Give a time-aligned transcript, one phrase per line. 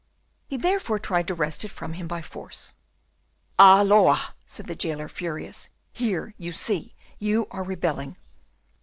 [0.47, 2.75] He therefore tried to wrest it from him by force.
[3.59, 8.17] "Halloa!" said the jailer, furious, "here, you see, you are rebelling."